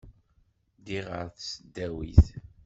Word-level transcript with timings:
Ddiɣ 0.77 1.05
ɣer 1.13 1.27
tesdawit. 1.29 2.25